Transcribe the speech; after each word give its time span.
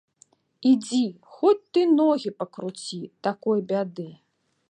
Ідзі, 0.69 1.01
хоць 1.33 1.67
ты 1.77 1.83
ногі 1.99 2.33
пакруці, 2.41 3.01
такой 3.27 3.59
бяды. 3.73 4.09